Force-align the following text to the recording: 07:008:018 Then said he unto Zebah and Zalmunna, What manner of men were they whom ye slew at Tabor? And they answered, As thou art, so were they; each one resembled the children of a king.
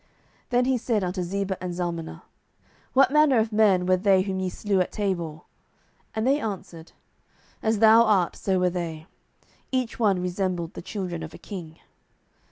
07:008:018 0.49 0.49
Then 0.63 0.77
said 0.79 1.01
he 1.03 1.05
unto 1.05 1.21
Zebah 1.21 1.57
and 1.61 1.73
Zalmunna, 1.75 2.21
What 2.93 3.11
manner 3.11 3.37
of 3.37 3.51
men 3.53 3.85
were 3.85 3.97
they 3.97 4.23
whom 4.23 4.39
ye 4.39 4.49
slew 4.49 4.81
at 4.81 4.91
Tabor? 4.91 5.41
And 6.15 6.25
they 6.25 6.39
answered, 6.39 6.93
As 7.61 7.77
thou 7.77 8.03
art, 8.05 8.35
so 8.35 8.57
were 8.57 8.71
they; 8.71 9.05
each 9.71 9.99
one 9.99 10.19
resembled 10.19 10.73
the 10.73 10.81
children 10.81 11.21
of 11.21 11.35
a 11.35 11.37
king. 11.37 11.77